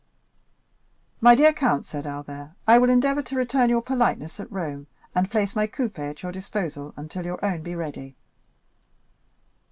"My 1.21 1.35
dear 1.35 1.53
Count," 1.53 1.85
said 1.85 2.07
Albert, 2.07 2.55
"I 2.65 2.79
will 2.79 2.89
endeavor 2.89 3.21
to 3.21 3.35
return 3.35 3.69
your 3.69 3.83
politeness 3.83 4.39
at 4.39 4.51
Rome, 4.51 4.87
and 5.13 5.29
place 5.29 5.55
my 5.55 5.67
coupé 5.67 6.09
at 6.09 6.23
your 6.23 6.31
disposal 6.31 6.91
until 6.97 7.23
your 7.23 7.45
own 7.45 7.61
be 7.61 7.75
ready." 7.75 8.15